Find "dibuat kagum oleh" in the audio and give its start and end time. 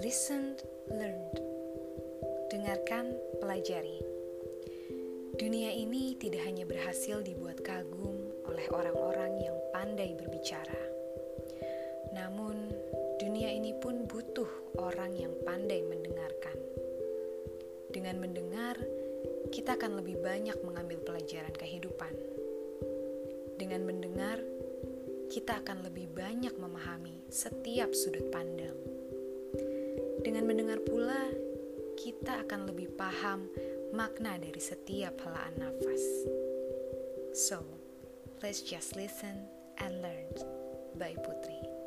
7.20-8.64